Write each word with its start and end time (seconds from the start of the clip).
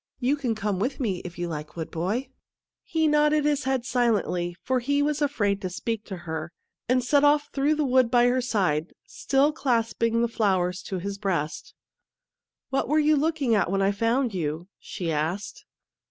You 0.19 0.35
can 0.35 0.55
come 0.55 0.79
with 0.79 0.99
me 0.99 1.17
if 1.19 1.37
you 1.37 1.47
like, 1.47 1.75
wood 1.75 1.91
boy." 1.91 2.29
He 2.81 3.05
nodded 3.07 3.45
his 3.45 3.65
head 3.65 3.85
silently, 3.85 4.55
for 4.63 4.79
he 4.79 5.03
was 5.03 5.21
afraid 5.21 5.61
to 5.61 5.69
speak 5.69 6.05
to 6.05 6.17
her, 6.25 6.51
and 6.89 7.03
set 7.03 7.23
off 7.23 7.49
through 7.53 7.75
the 7.75 7.85
wood 7.85 8.09
by 8.09 8.25
her 8.25 8.41
side, 8.41 8.95
still 9.05 9.51
clasping 9.53 10.23
the 10.23 10.27
flowers 10.27 10.81
to 10.89 10.97
his 10.97 11.19
breast." 11.19 11.75
What 12.71 12.87
were 12.89 12.97
you 12.97 13.15
looking 13.15 13.53
at 13.53 13.69
when 13.69 13.83
I 13.83 13.91
found 13.91 14.33
you?" 14.33 14.69
she 14.79 15.11
asked. 15.11 15.65